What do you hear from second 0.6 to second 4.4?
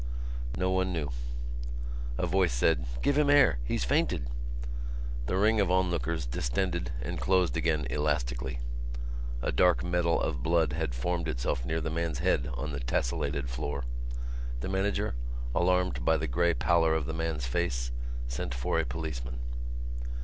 one knew; a voice said: "Give him air. He's fainted."